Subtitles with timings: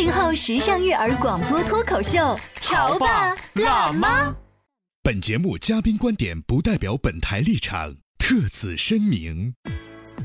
[0.00, 4.34] 八零后时尚育儿广播脱口秀，潮爸辣妈。
[5.02, 9.54] 本节目嘉宾观点不代表本台立场，特此声明。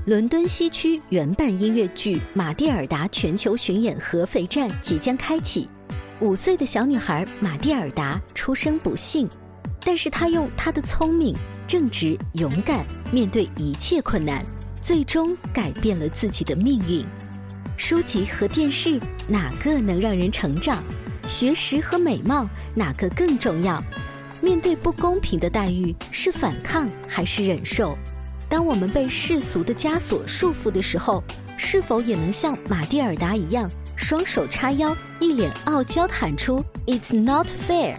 [0.06, 5.68] 伦敦西区原版音乐剧《马蒂尔达》全球巡演合肥站即将开启。
[6.22, 9.28] 五岁的小女孩马蒂尔达出生不幸，
[9.82, 11.36] 但是她用她的聪明、
[11.68, 14.42] 正直、勇敢面对一切困难，
[14.82, 17.06] 最终改变了自己的命运。
[17.78, 20.84] 书籍和电视哪个能让人成长？
[21.28, 23.84] 学识和美貌哪个更重要？
[24.42, 27.98] 面对不公平的待遇，是反抗还是忍受？
[28.48, 31.24] 当我们被世俗的枷锁束缚的时候，
[31.58, 37.98] 是否也能像马蒂尔达一样，双手叉腰，一脸傲娇喊出 “It's not fair”？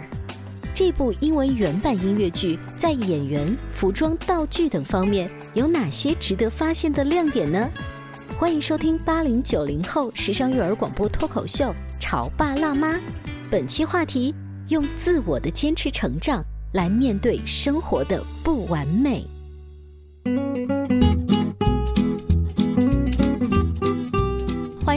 [0.72, 7.68] 这部英文原版音乐剧在演员、服装、道具等方面有哪些值得发现的亮点呢？
[8.38, 11.64] 欢迎收听八零九零后时尚育儿广播脱口秀
[11.98, 12.96] 《潮爸辣妈》，
[13.50, 14.34] 本期话题：
[14.68, 19.26] 用自我的坚持成长来面对生活的不完美。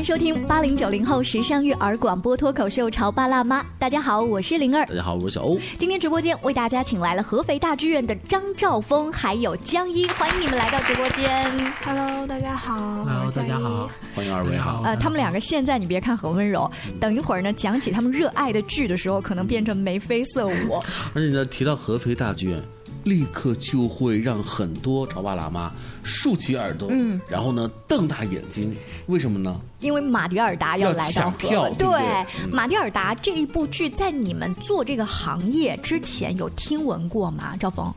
[0.10, 3.62] 收听八零九零后时尚育儿广播脱口秀《潮爸辣妈》。
[3.78, 4.84] 大家好，我是灵儿。
[4.88, 5.60] 大家好，我是小欧。
[5.78, 11.46] 今天直播间为大家请来了合肥大剧院的张兆峰，还有江一，欢迎你们来到直播间。
[11.86, 13.06] Hello，大家好。
[13.06, 14.82] Hello，大家好，欢迎二位好。
[14.84, 16.68] 呃，他们两个现在你别看很温柔，
[17.00, 20.82] 等一会儿呢讲起他们热爱的剧的时候，可能变成眉飞色舞。
[21.14, 22.60] 而且呢，提到合肥大剧院。
[23.04, 25.72] 立刻就会让很多潮爸喇妈
[26.04, 28.76] 竖起耳朵，嗯，然后呢瞪大眼睛，
[29.08, 29.60] 为什么呢？
[29.80, 31.50] 因为马蒂尔达要来到合肥。
[31.50, 32.00] 对,对,对，
[32.44, 37.56] 嗯、马蒂尔达这一部剧在你们做这个行业之前有听闻过吗？
[37.58, 37.94] 赵峰，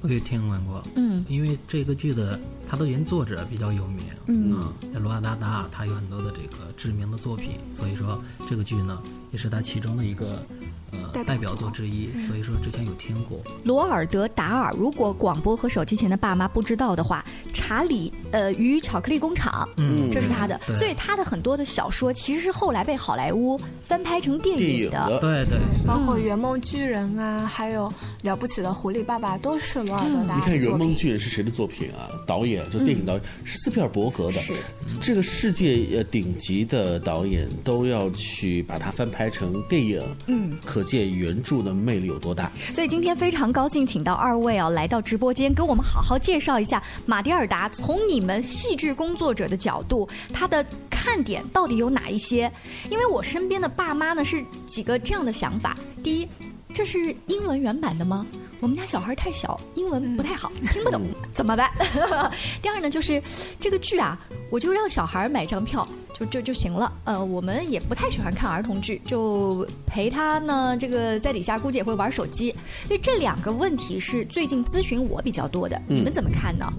[0.00, 2.38] 我有听闻过，嗯，因为这个剧的
[2.74, 8.20] 它的原作者比较有名，嗯，罗阿达达他有很多的这个知名的作品，所以说
[8.50, 10.44] 这个剧呢也是他其中的一个。
[10.92, 13.40] 呃，代表作之一，所以说之前有听过。
[13.64, 25.08] 罗尔德·达尔，如果广播和手机前的爸妈不知道的话，《查理呃与巧克力工厂》，嗯，这是他的，所以他的很多的小说其实是后来被好莱坞翻拍成电影的。
[25.08, 27.88] 的对对，包括《圆梦巨人》啊，还有
[28.22, 30.36] 《了不起的狐狸爸爸》，都是罗尔德·达尔。
[30.38, 32.06] 你看《圆梦巨人》是谁的作品啊？
[32.24, 34.52] 导演就电影导演、嗯、是斯皮尔伯格的，是
[35.00, 41.54] 这个世界呃顶级的导演都要去把它翻拍成电影，嗯，可见原著。
[41.64, 42.50] 的魅力有多大？
[42.74, 47.68] 所以今天非常高兴，请到二位啊来到直播间，给我们好好介绍一下马蒂尔达。
[47.68, 52.52] 从你们戏剧工作者的角度，他的看点到底有哪一些？
[52.90, 56.28] 因为我身边的爸妈呢是几个这样的想法：第一，
[56.74, 58.26] 这是英文原版的吗？
[58.64, 61.02] 我们家小孩太小，英文不太好，嗯、听不懂，
[61.34, 61.70] 怎么办？
[62.62, 63.22] 第二呢，就是
[63.60, 65.86] 这个剧啊，我就让小孩买张票。
[66.16, 70.76] 就就就行了，呃，我们也不太喜欢看儿童剧，就陪他呢。
[70.78, 72.54] 这个在底下估计也会玩手机，
[72.86, 76.72] 所以这两个问题是最近咨询我比较多的，嗯、你们怎么看呢？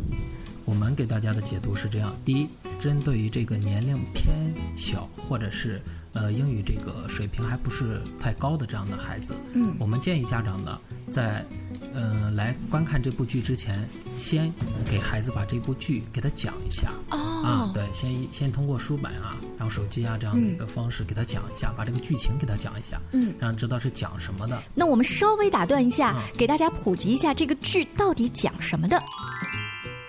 [0.66, 2.50] 我们给大家的解读是这样：第一，
[2.80, 5.81] 针对于这个年龄偏小或者是
[6.14, 10.80] 呃英语这个水平还不是太高的这样的孩子，嗯，我们建议家长呢
[11.12, 11.46] 在
[11.94, 13.88] 呃来观看这部剧之前，
[14.18, 14.52] 先
[14.90, 16.91] 给孩子把这部剧给他讲一下。
[17.11, 24.64] 哦，啊，对，先先通过书本啊，然后手机啊这样的一个方式给他讲一下，嗯、把这个剧情给他讲一下，嗯，让他知道是讲什么的。
[24.73, 29.00] 那我们稍微打断一下，嗯、给大家普及一下这个剧到底讲什么的。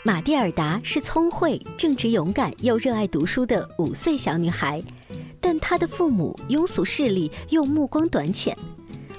[0.06, 4.80] 马蒂尔达是聪慧、正直、勇敢又热爱读书的五岁小女孩，
[5.40, 8.56] 但她的父母庸俗势利又目光短浅。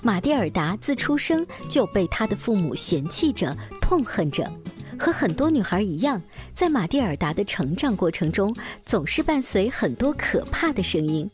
[0.01, 4.49] 马蒂尔达自出生就被她的父母嫌弃着、痛恨着。
[4.97, 6.21] 和很多女孩一样，
[6.55, 8.55] 在马蒂尔达的成长过程中，
[8.85, 11.29] 总是伴随很多可怕的声音。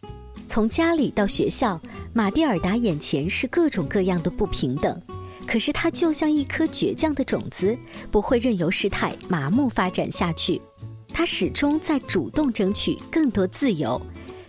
[0.48, 1.80] 从家里到学校，
[2.12, 5.00] 马蒂尔达眼前是各种各样的不平等。
[5.48, 7.78] 可是他就像一颗倔强的种子，
[8.10, 10.62] 不会任由事态麻木发展下去。
[11.10, 14.02] 他始终在主动争取更多自由。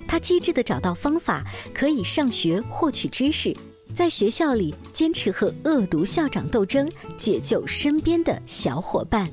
[0.06, 1.44] 他机智地找到方法，
[1.74, 3.54] 可以上学获取知识，
[3.94, 9.28] 在学校里坚持和恶毒校长斗争，解救身边的小伙伴。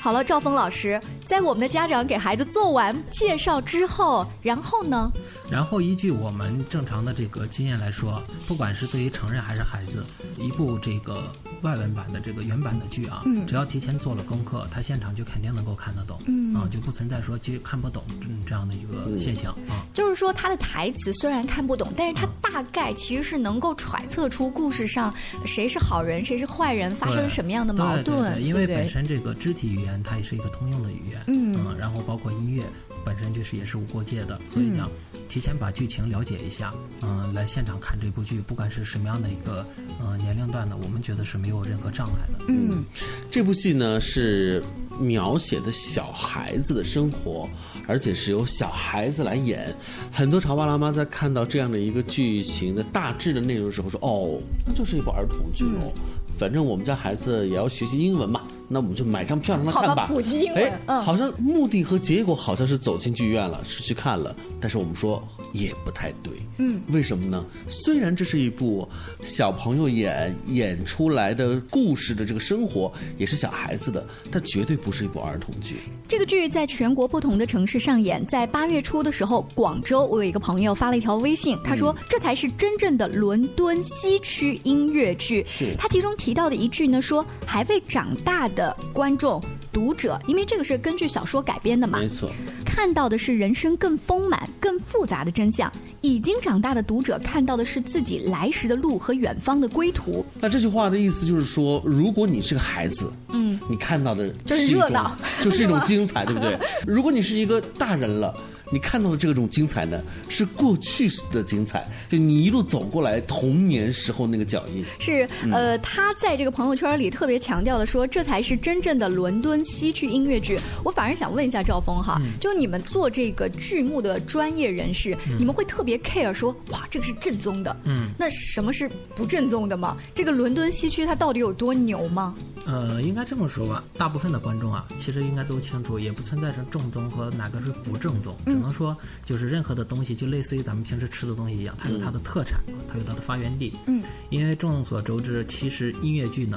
[0.00, 5.12] 好了，赵峰老师，在我们的家长给孩子做完介绍之后，然后呢？
[5.50, 10.04] 然后依据我们正常的这个经验来说，不管是对于成人还是孩子，
[10.38, 11.32] 一部这个
[11.62, 13.46] 外文版的这个原版的剧啊，嗯。
[13.46, 16.54] 只要提前做了功课，他现场就肯定能够看得懂，嗯。
[16.54, 19.84] 啊，就不存在说其实看不懂嗯这样的一个现象啊。
[19.92, 25.12] 就是说，他的台词虽然看不懂，但是他大概其实是能够揣测出故事上
[25.44, 27.28] 谁是好人，谁是坏人，发生对。
[27.28, 31.58] 什么样的矛对对盾，对因为本身这个肢体语言它也是一个通用的语言，嗯。
[31.78, 32.62] 然后包括音乐
[33.04, 34.90] 本身就是也是无国界的，所以讲
[35.28, 39.66] 提前把剧情了解一下，嗯、来现场看这部剧，不管是什么样的一个
[40.00, 42.44] 呃年龄段的，我们觉得是没有任何障碍的。
[42.48, 42.84] 嗯，
[43.30, 44.62] 这部戏呢是
[44.98, 47.48] 描写的小孩子的生活，
[47.86, 49.74] 而且是由小孩子来演。
[50.12, 55.92] 很多潮爸辣妈在看到这样的一个剧情的大致的内容的时候说：“哦，那就是一部儿童剧哦。
[56.36, 60.06] 反正我们家孩子也要学习英文嘛，那我们就买张票让他好吧看吧。
[60.06, 65.20] 普及英文哎，嗯好像目的和结果好像是走进剧院了，是去看了，但是我们说
[65.52, 66.32] 也不太对。
[66.58, 67.44] 嗯，为什么呢？
[67.66, 68.88] 虽然这是一部
[69.22, 75.80] 小朋友演演出来的故事的这个生活，也是小孩子的，但绝对不是一部儿童剧。
[76.06, 78.24] 这个剧在全国不同的城市上演。
[78.26, 85.44] 在八月初的时候，广州我有一个朋友发了一条微信，他说、这才是真正的伦敦西区音乐剧。
[85.48, 88.59] 是他其中提到的一句呢，说还未长大的
[88.92, 89.42] 观众。
[89.72, 92.28] 读者，因为这个是根据小说改编的嘛，没错，
[92.66, 95.70] 看到的是人生更丰满、更复杂的真相；
[96.00, 100.26] 已经长大的读者看到的是自己来时的路和远方的归途。
[100.40, 106.58] 那这句话的意思就是说，如果你是个孩子，嗯，你看到的就是一种热闹就是一种 精彩，对不对？
[106.84, 108.34] 如果你是一个大人了。
[108.70, 114.84] 你看到的这种精彩呢，是过去的精彩，就你一路走过来童年时候那个脚印。
[114.98, 120.58] 是呃，他在这个朋友圈里特别强调的说，这才是真正的伦敦西区音乐剧。
[120.84, 129.96] 我反而想问一下赵峰哈，就你们做这个剧目的专业人士，你们会特别 care 说，哇，这个是正宗的，嗯，那什么是不正宗的吗？
[130.14, 132.34] 这个伦敦西区它到底有多牛吗？
[132.70, 143.74] 呃，应该这么说吧，大部分的观众啊，其实应该都清楚，也不存在是正宗和哪个是不正宗，只能说就是任何的东西，就类似于咱们平时吃的东西一样，它有它的特产，它有它的发源地。
[143.86, 146.56] 嗯，因为众所周知，其实音乐剧呢。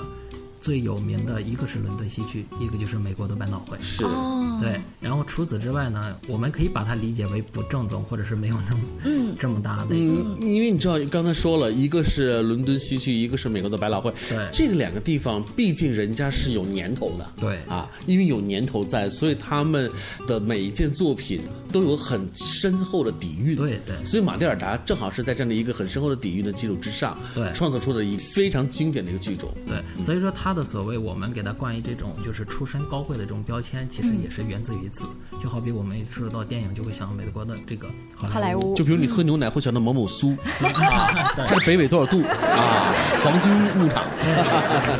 [0.63, 3.77] 最有名的一个是伦敦西区，一个就是美国的百老汇。
[3.81, 4.79] 是，哦，对。
[5.01, 10.23] 然后除此之外呢，我们可以把它理解为不正宗，或者是没有那么嗯这么大的一个。
[10.23, 19.91] 嗯，因为你知道刚才说了一个是伦敦西区，一个是美国的百老汇，对这个两个地方毕竟人家是有年头的，对啊，因为有年头在，所以他们
[20.25, 21.41] 的每一件作品
[21.73, 35.05] 都有很深厚的底蕴，对对所以马蒂尔达正好是在这样的一个很深厚的底蕴的基础之上，对创作出了一非常经典的一个剧种，对，所以说他的所谓我们给他冠以这种就是出身高贵的这种标签，其实也是源自于此。
[35.41, 38.75] 就好比我们说到电影，就会想到美国的这个好好莱坞。
[38.75, 40.31] 就比如你喝牛奶会想到某某苏。
[40.61, 42.21] 啊，它是北纬多少度。
[42.23, 44.05] 啊，黄金牧场，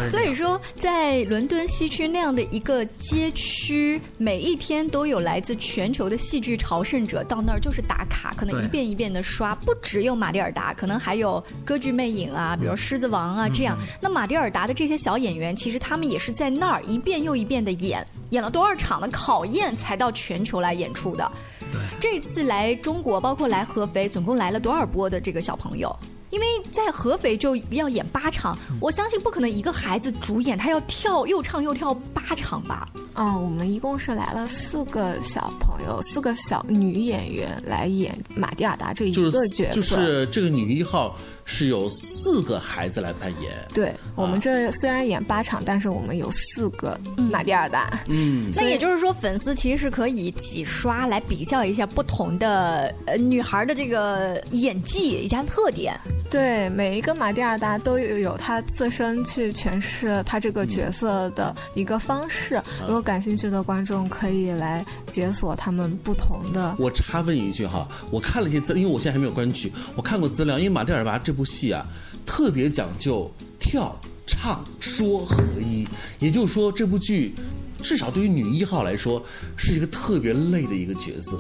[0.08, 13.78] 所以说，在伦敦西区那样的一个街区，每一天都有来自全球的戏剧朝圣者到那儿就是打卡，可能一遍一遍的刷，不只有马蒂尔达，可能还有歌剧魅影啊，比如狮子王啊这样。
[14.00, 21.32] 那马蒂尔达的这些小演员，其实他们也是在那儿一遍又一遍的演，演了多少场的考验才到全球来演出的。
[21.72, 25.94] 对这次来中国，包括来合肥，总共来了多少波的这个小朋友？
[26.30, 32.90] 因为在合肥就要演八场，我相信不可能一个孩子主演，他要跳又唱又跳八场吧？
[33.14, 39.46] 嗯，我们一共是来了四个小朋友，四个小女演员来演马蒂亚达这一角色。
[39.48, 46.98] 是就是这个女一号是有四个孩子来扮演，对我们这虽然演八场，但是我们有四个
[47.32, 48.00] 马蒂尔达。
[48.08, 56.00] 嗯，那也就是说，粉丝其实是可以几刷来比较一下不同的呃女孩的这个演技以及她的特点。
[56.34, 62.60] 对，每一个马蒂尔达都有有他自身去诠释他这个角色的一个方式。
[62.88, 66.76] 如果感兴趣的观众可以来解锁他们不同的。
[66.80, 71.86] 我插问一句哈，我看了一些资，因为我现在还没有观剧，我看过资料，因为马蒂尔达这部戏啊，
[72.26, 75.88] 特别讲究跳、唱、说合一，
[76.18, 77.36] 也就是说这部剧，
[77.84, 79.24] 至少对于女一号来说，
[79.56, 81.40] 是一个特别累的一个角色。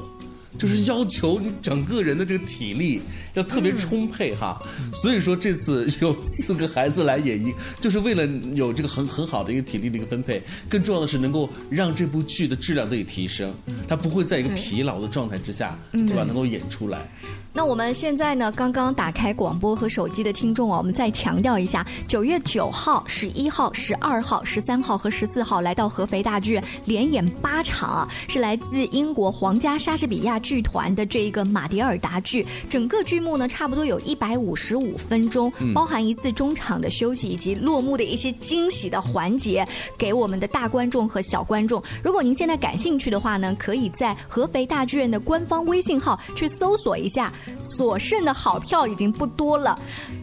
[0.56, 3.02] 就是要求你整个人的这个体力
[3.34, 4.62] 要特别充沛哈。
[4.94, 13.54] 所以说这次 有四个孩子来演绎，就是为了有这个很很好的一个体力的一个分配，更重要的是能够让这部剧的质量得以提升，
[13.88, 16.24] 它不会在一个疲劳的状态之下，对吧？
[16.24, 17.10] 能够演出来。
[17.56, 18.52] 那我们现在呢？
[18.52, 32.44] 刚刚打开广播和手机的听众啊，我们再强调一下：九月九号、十一号、十二号、十三号和十四号来到合肥大剧院连演八场啊，是来自英国皇家莎士比亚剧团的这一个马迭尔达剧。
[32.68, 39.66] 整个剧目呢，差不多有一百五十五分钟，包含一次中场的休息以及落幕的一些惊喜的环节，
[39.98, 41.82] 给我们的大观众和小观众。
[42.04, 47.32] 如果您现在感兴趣的话呢，可以在合肥大剧院的官方微信号去搜索一下。
[47.64, 49.80] 所剩的好票已经不多了，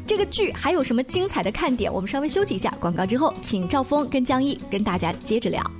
[0.07, 1.91] 这个剧还有什么精彩的看点？
[1.91, 5.80] 我们稍微休息一下，广告之后，请赵峰跟江毅跟大家接着聊。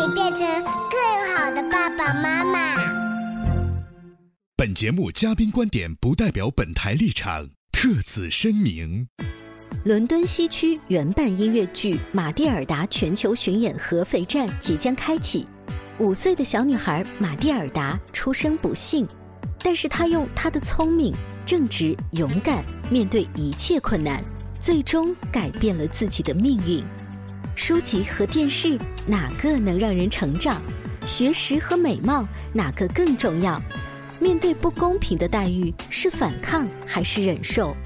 [0.00, 2.74] 你变成更好的爸爸妈妈。
[4.56, 9.06] 本节目嘉宾观点不代表本台立场，特此声明。
[9.84, 15.46] 伦敦西区原版音乐剧《马蒂尔达》全球巡演合肥站即将开启。
[15.98, 19.06] 五岁的小女孩玛蒂尔达出生不幸，
[19.58, 21.14] 但是她用她的聪明、
[21.44, 24.24] 正直、勇敢面对一切困难，
[24.58, 26.82] 最终改变了自己的命运。
[27.62, 30.62] 书籍和电视哪个能让人成长？
[31.06, 33.60] 学识和美貌哪个更重要？
[34.18, 37.76] 面对不公平的待遇，是反抗还是忍受？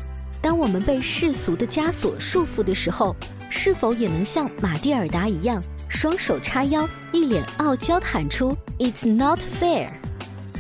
[0.41, 3.17] 当我们被世俗的枷锁束缚的时候，
[3.51, 5.61] 是否也能像马蒂尔达一样？
[5.89, 9.91] 双手叉腰，一脸傲娇，喊出 "It's not fair"。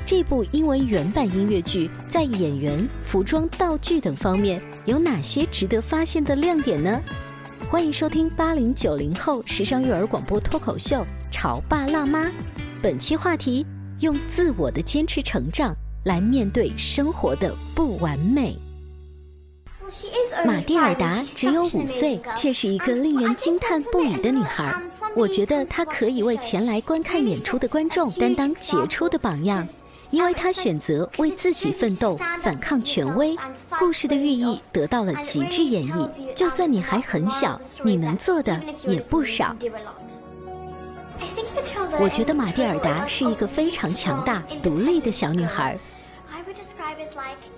[0.04, 7.00] 这部英文原版音乐剧在演员、服装、道具等方面有哪些值得发现的亮点呢？
[7.70, 10.98] 欢迎收听八零九零后时尚育儿广播脱口秀
[11.30, 12.26] 《潮爸辣妈》。
[12.82, 13.66] 本期话题：
[14.00, 18.56] 用自我的坚持成长来面对生活的不完美。
[20.44, 24.80] 玛蒂尔达只有五岁，却是一个令人惊叹不已的女孩。
[25.16, 29.66] 我觉得她可以为前来观看演出的观众担当杰出的榜样，
[30.10, 33.36] 因为她选择为自己奋斗，反抗权威。
[33.78, 36.34] 故事的寓意得到了极致演绎。
[36.34, 39.54] 就算你还很小，你能做的也不少。
[41.98, 45.78] 我觉得玛蒂尔达是一个非常强大、独立的小女孩。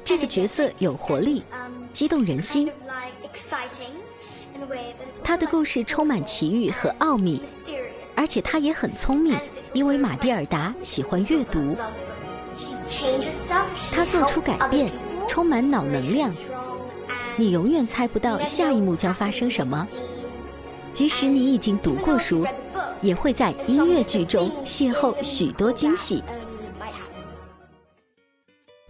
[0.05, 1.43] 这个角色有活力。
[1.93, 2.71] 激动人心，
[5.25, 7.43] 她的故事充满奇遇和奥秘，
[8.15, 9.35] 而且她也很聪明，
[9.73, 11.75] 因为玛蒂尔达喜欢阅读。
[13.91, 14.93] 她做出改变，
[15.29, 16.33] 充满脑能量，
[17.37, 19.87] 你永远猜不到下一幕将发生什么。
[20.93, 22.45] 即使你已经读过书，
[23.01, 26.23] 也会在音乐剧中邂逅许多惊喜。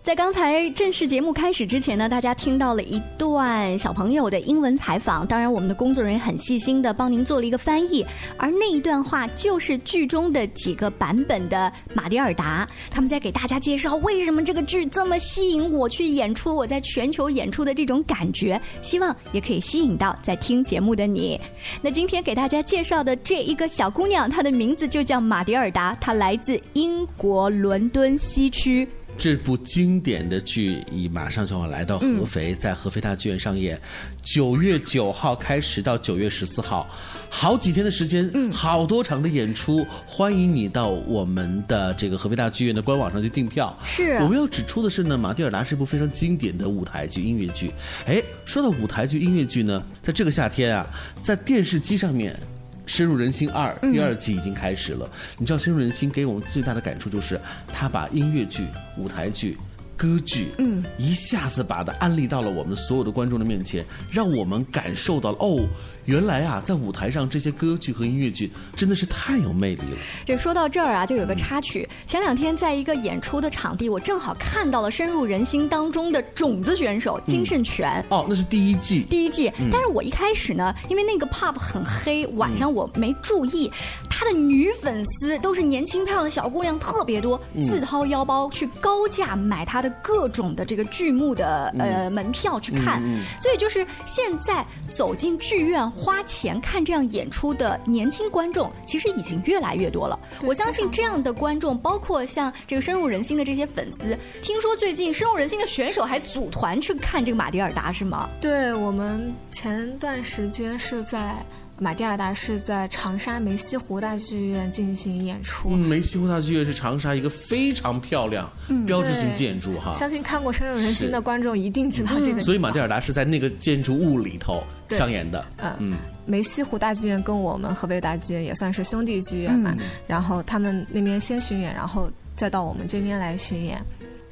[0.06, 5.26] 在刚才正式节目开始之前呢，大家听到了一段小朋友的英文采访。
[5.26, 21.40] 当然，我们的工作人员很细心的帮您做了一个翻译，而那一段话就是剧中的几个版本的马蒂尔达，他们在给大家介绍为什么这个剧这么吸引我去演出，我在全球演出的这种感觉，希望也可以吸引到在听节目的你。
[21.82, 28.86] 那今天给大家介绍的这一个小姑娘，她的名字就叫马蒂尔达，她来自英国伦敦西区。
[29.18, 33.80] 这部经典的剧已马上就要来到合肥，在合肥大剧院上演。
[34.22, 36.86] 九月九号开始到九月十四号，
[37.30, 43.76] 好几天的时间，好多场的演出，欢迎你到我们的这个合肥大剧院的官网上去订票。
[43.84, 47.70] 是，我们要指出的是呢，《马蒂尔达》是一部非常经典的舞台剧音乐剧。
[48.06, 50.86] 哎，说到舞台剧音乐剧呢，在这个夏天啊，
[51.22, 52.38] 在电视机上面。
[52.86, 57.38] 深入人心二第二季已经开始了，你知道深入人心给我们最大的感触就是，
[57.72, 58.64] 他把音乐剧、
[58.96, 59.58] 舞台剧
[59.96, 65.66] 歌剧，嗯，一下子把它安利到了我们所有的观众的面前，让我们感受到了哦，
[66.06, 69.98] 原来啊，在舞台上这些歌剧和音乐剧真的是太有魅力了。
[70.24, 71.88] 这说到这儿啊，就有个插曲。
[72.06, 78.04] 前两天在一个演出的场地，我正好看到了深入人心当中的种子选手金圣权。
[78.08, 79.02] 哦，那是第一季。
[79.10, 83.70] 第一季，但是我一开始呢，因为那个 pub 很黑，晚上我没注意，
[84.08, 93.02] 他的女粉丝都是年轻漂亮的小姑娘特别多，自掏腰包去高价买他的各种的这个剧目的呃门票去看。
[93.40, 100.18] 所以就是现在走进剧院花钱看这样演出的年轻观众，其实已经越来越多了。
[100.42, 108.28] 我相信这样的观众，包括像这个深入人心的这些粉丝，听说最近深入人心的选手还组团去看这个马蒂尔达，是吗？
[108.40, 111.34] 对我们前段时间是在
[111.78, 115.68] 马蒂尔达是在长沙梅溪湖大剧院进行演出。
[115.70, 118.50] 嗯，梅溪湖大剧院是长沙一个非常漂亮、
[118.86, 119.92] 标志性建筑哈。
[119.92, 122.40] 相信看过《深入人心》的观众一定知道这个。
[122.40, 125.44] 所以马蒂尔达是在那个建筑物里头上演的。
[125.78, 129.76] 嗯，梅溪湖大剧院跟我们河北大剧院也算是兄弟剧院嘛。
[130.06, 133.82] 然后他们那边先巡演，然后再到我们这边来巡演。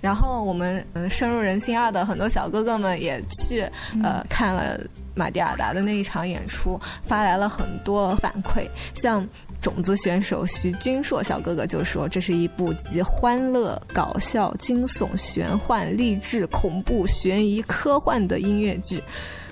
[0.04, 3.62] 然后我们嗯，深入人心二的很多小哥哥们也去
[4.02, 4.78] 呃看了
[5.14, 8.68] 马蒂尔达的那一场演出，发来了很多反馈。
[8.94, 9.26] 像
[9.62, 19.02] 种子选手徐君硕小哥哥就说，这是一部集欢乐、搞笑、惊悚、玄幻、励志、恐怖、悬疑、科幻的音乐剧。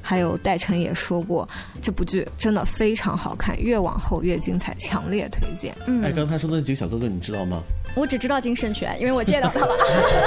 [0.04, 1.48] 还有戴晨也说过，
[1.80, 5.72] 这部剧真的非常好看，越往后越精彩，强烈推荐。
[5.86, 7.62] 嗯，哎，刚才说的那几个小哥哥，你知道吗？
[7.94, 9.76] 我只知道金圣权，因为我见到他了。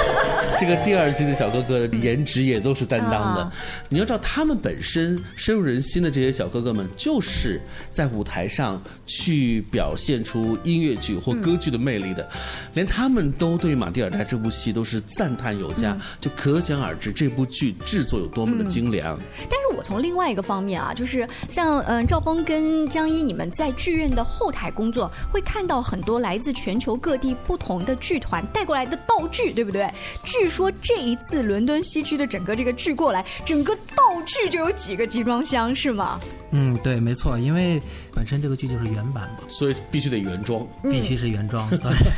[0.58, 3.52] 这个第二季的小哥哥颜值也都是担当的。
[3.88, 12.26] 你要知道，他们本身深入人心的这些小哥哥们，就是在舞台上去表现出音乐剧或歌剧的魅力的。
[12.72, 19.18] 连他们都对《马蒂尔达》这部戏都是赞叹有加，就可想而知这部剧制作有多么的精良。
[19.40, 29.88] 但是我从另外一个方面啊，就是像嗯赵峰跟江一，你们在剧院的后台工作，会看到很多来自全球各地不同的剧团带过来的道具，对不对？
[30.24, 36.20] 据说这一次伦敦西区的整个这个剧过来，整个道具就有几个集装箱，是吗？
[36.52, 37.82] 嗯，对，没错，因为
[38.14, 41.68] 本身这个剧就是原版嘛，所以必须得原装，必须是原装。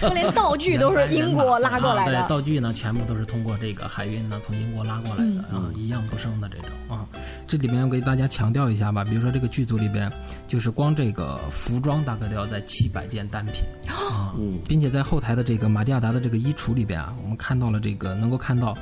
[0.03, 7.07] 就 连道具都是英国拉过来的，对，道具呢全部都是通过这个海运呢从英国拉过来的啊，一样不剩的这种啊。
[7.47, 10.13] 这里面我给大家强调一下吧，比如说这个剧组里边，
[10.47, 18.77] 就是光这个服装大概都要在七百件单品啊，嗯并且在后台的这个马蒂亚达的这个衣橱里边啊，我们看到了这个能够看到。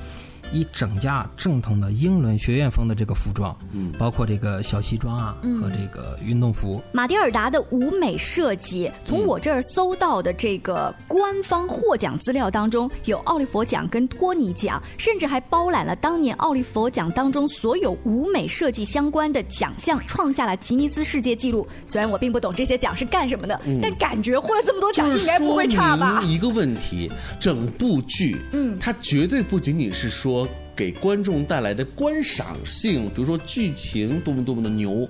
[0.53, 6.81] 一整架正统的英伦学院风的这个服装，嗯，包括这个小西装啊和这个运动服。
[6.93, 21.67] 马蒂尔达的舞美设计，从我这儿搜到的这个官方获奖资料当中，有奥利佛奖跟托尼奖，甚至还包揽了当年奥利佛奖当中所有舞美设计相关的奖项，创下了吉尼斯世界纪录。
[21.87, 26.23] 虽然我并不懂这些奖是干什么的，但感觉获了这么多奖应该不会差吧？
[26.23, 30.46] 一个问题，整部剧，嗯，它绝对不仅仅是说。
[30.77, 35.09] 给观众带来的观赏性，比如说剧情多么多么的牛。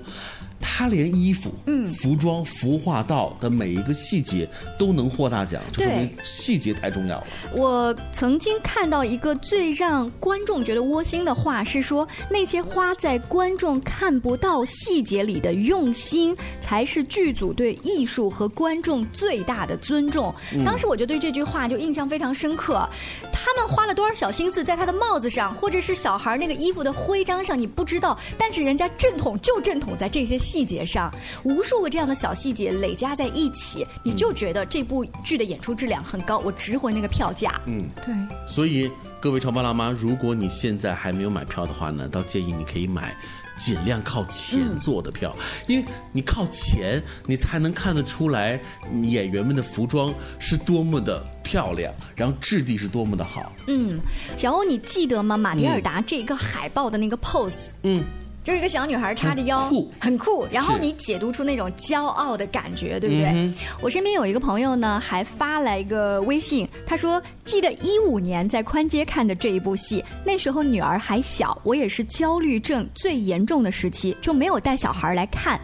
[0.61, 7.27] 他连衣服、嗯、服装、服化道的每一个细节都能获大奖，就说明细节太重要了。
[7.53, 20.35] 我曾经看到一个最让观众觉得窝心的话，是说那些花在观众看不到细节里的用心，才是剧组对艺术和观众最大的尊重。
[20.65, 22.89] 当时我就对这句话就印象非常深刻。
[23.33, 30.37] 他们花了多少小心思在他的帽子上，或者是小孩那个衣服的徽章上，你不知道，但是人家正统就正统在这些。
[30.47, 37.61] 细节上，无数个这样的小细节累加在一起，你就觉得这部剧的演出质量很高，我值回那个票价。
[37.67, 38.15] 嗯，对。
[38.47, 38.89] 所以
[39.21, 43.17] 各位潮爸辣妈，如果你现在还没有买票的话呢，倒建议你可以买
[43.57, 45.35] 尽量靠前座的票，
[45.67, 48.61] 因为你靠前，你才能看得出来
[49.03, 53.53] 演员们的服装是多么的漂亮，然后质地是多么的好。
[53.67, 53.99] 嗯，
[54.37, 55.37] 小欧，你记得吗？
[55.37, 57.65] 马蒂尔达这个海报的那个 pose。
[57.83, 58.05] 嗯。
[58.47, 60.47] 就是一个小女孩叉着腰，很酷。
[60.53, 63.53] 然后你解读出那种骄傲的感觉，对不对？
[63.81, 75.59] 我身边有一个朋友呢，还发来一个微信，他说：“记得一五年在宽街看的这一部戏，那时候女儿还小，我也是焦虑症最严重的时期，就没有带小孩来看。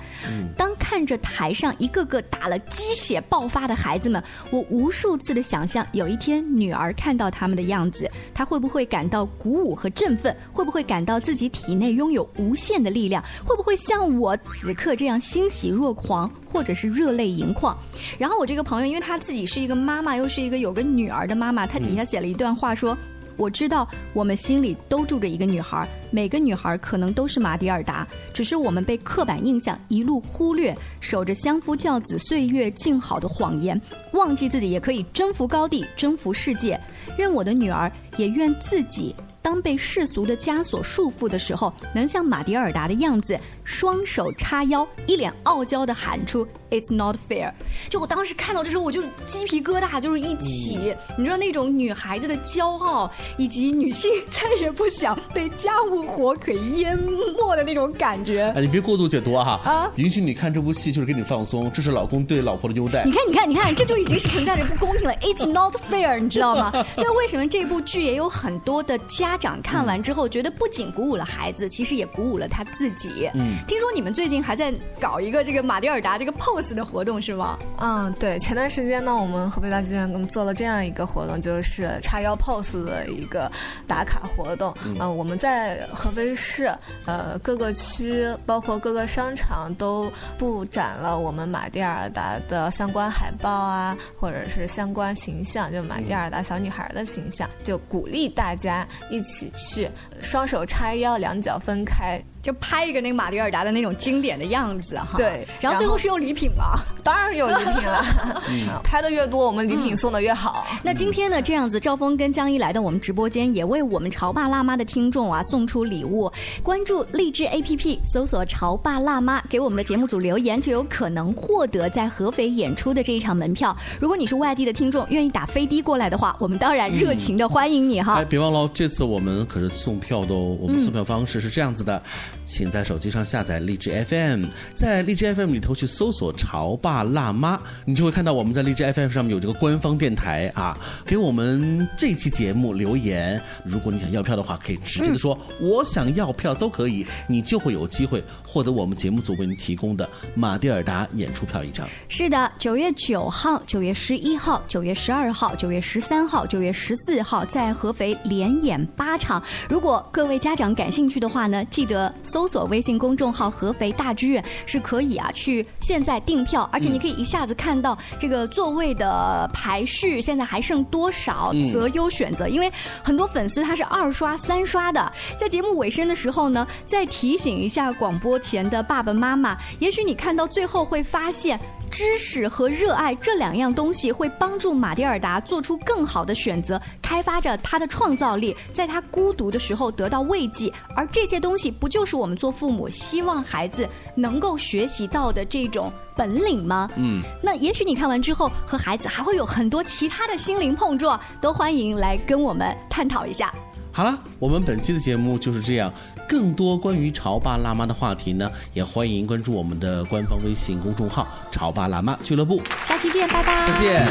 [0.56, 10.36] 当看着台上一个个打了鸡血爆发的孩子们，我无数次的想象，有一天女儿看到他们的样子，她会不会感到鼓舞和振奋？
[10.52, 17.76] 会不会感到自己体内拥有无限？”的力量会不会像我此刻这样欣喜若狂，或者是热泪盈眶？
[18.16, 22.96] 然后我这个朋友，因为他自己是一个妈妈，又是一个有个女儿的妈妈，她底下写了一段话说。
[23.38, 33.80] 我知道我们心里都住着一个女孩，每个女孩可能都是马蒂尔达，只是我们被刻板印象一路忽略，守着相夫教子、岁月静好的谎言，
[34.12, 36.78] 忘记自己也可以征服高地、征服世界。
[37.16, 39.16] 愿我的女儿，也愿自己。
[39.42, 47.52] 当被世俗的枷锁束缚的时候，能像马迭尔达的样子，双手叉腰，一脸傲娇的喊出 "It's not fair"。
[47.88, 50.94] 就我当时看到这时候，我就鸡皮疙瘩就是一起。
[51.16, 58.52] 你知道那种女孩子的骄傲，以及女性 再也不想被家务活给淹没的那种感觉。
[58.56, 59.60] 哎，你别过度解读啊！
[59.64, 63.04] 啊，允许你看这部戏就是给你放松，这是老公对老婆的优待。
[63.04, 65.14] 你看，你看，你看，这就已经是存在着不公平了。
[65.20, 66.72] It's not fair，你知道吗？
[66.96, 73.30] 所以为什么这部剧也有很多的家长看完之后觉得不仅鼓舞了孩子，其实也鼓舞了他自己。
[73.34, 77.58] 嗯，听说你们最近还在搞一个这个马蒂尔达这个 pose 的活动是吗？
[77.78, 83.50] 嗯，对，前段时间呢，我们河北大剧院做了这样一个活动，就是叉腰 pose 的一个
[83.86, 84.74] 打卡活动。
[84.84, 86.72] 嗯，我们在合肥市
[87.06, 99.88] 呃各个区，包括各个商场都布展了我们马蒂尔达的相关海报啊，或者是相关形象，就马蒂尔达小女孩的形象，就鼓励大家一起去
[100.20, 102.22] 双手叉腰，两脚分开。
[102.42, 106.80] 就拍一个那个马里尔达的那种经典的样子哈，对，然后最后是用礼品吗？
[107.04, 108.04] 当然有礼品了，
[108.82, 110.66] 拍的越多，我们礼品送的越好。
[110.82, 116.30] 那今天呢，这样子，赵峰跟江一来到我们直播间，也为我们潮爸辣妈的听众啊送出礼物。
[116.64, 123.76] 关注荔枝 APP，搜索“潮爸辣妈”，给我们的节目组留言，就有可能获得在合肥演出的这一场门票。
[124.00, 128.14] 如果你是外地的听众，愿意打飞的过来的话，我们当然热情的欢迎你哈。
[128.14, 130.56] 哎，别忘了，这次我们可是送票的哦。
[130.60, 132.02] 我们送票方式是这样子的。
[132.44, 140.76] 请在手机上下载荔枝 FM，在荔枝 FM 里头去搜索“潮爸辣妈”，你就会看到我们在荔枝 FM 上面有这个官方电台啊。
[141.06, 151.88] 给我们这期节目留言，如果你想要票的话，可以直接的说“我想要票”都可以，你就会有机会获得我们节目组为您提供的马蒂尔达演出票一张。
[152.08, 159.42] 是的，九月九号、九月十一号、九月十二号、九月十三号、九月十四号在合肥连演八场。
[159.68, 162.12] 如果各位家长感兴趣的话呢，记得。
[162.22, 172.48] 搜索微信公众号“合肥大剧院”是可以啊，去现在订票，而且你可以一下子看到这个座位的排序，现在还剩多少，择优选择。
[172.48, 175.12] 因为很多粉丝他是二刷、三刷的。
[175.38, 181.58] 在节目尾声的时候呢，再提醒一下广播前的爸爸妈妈，也许你看到最后会发现。
[181.92, 190.72] 知识和热爱这两样东西会帮助马蒂尔达做出更好的选择，开发着他的创造力，在他孤独的时候得到慰藉。
[190.96, 196.88] 而这些东西不就是我们做父母希望孩子能够学习到的这种本领吗？
[196.96, 203.52] 嗯，那也许你看完之后和孩子还会有很多其他的心灵碰撞，都欢迎来跟我们探讨一下。
[203.94, 205.92] 好了，我们本期的节目就是这样。
[206.32, 212.62] 更多关于潮爸辣妈的话题呢，也欢迎关注我们的官方微信公众号“潮爸辣妈俱乐部”。
[212.88, 213.70] 下期见，拜拜。
[213.70, 214.06] 再见。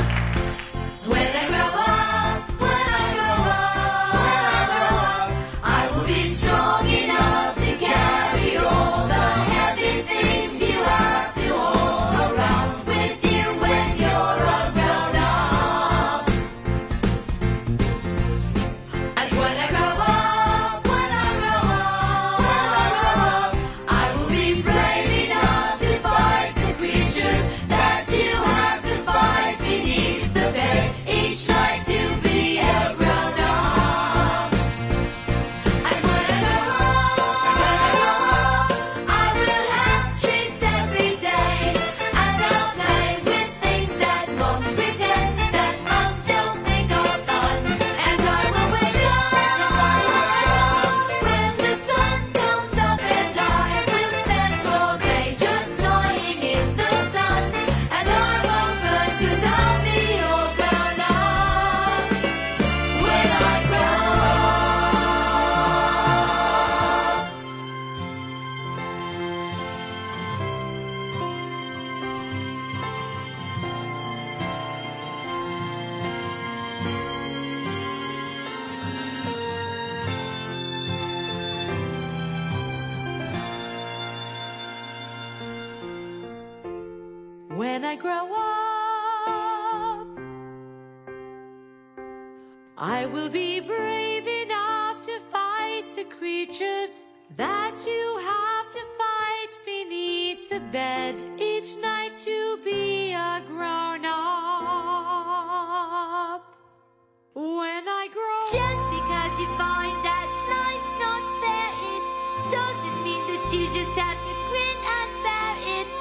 [108.51, 112.05] Just because you find that life's not fair, it
[112.51, 115.91] doesn't mean that you just have to grin and bear it.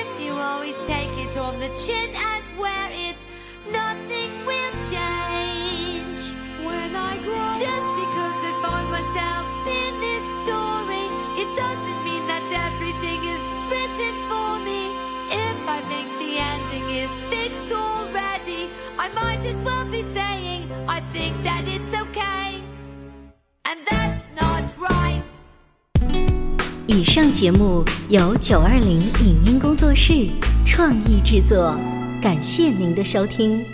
[0.00, 3.20] If you always take it on the chin and wear it,
[3.68, 6.32] nothing will change.
[6.64, 11.06] When I grow just because I find myself in this story,
[11.44, 14.88] it doesn't mean that everything is written for me.
[15.28, 20.01] If I think the ending is fixed already, I might as well be
[21.12, 22.60] think that it's okay.
[23.64, 25.22] And that's not right.
[26.86, 30.28] 以上节目由九二零影音工作室
[30.64, 31.78] 创意制作，
[32.20, 33.64] 感谢您的收听。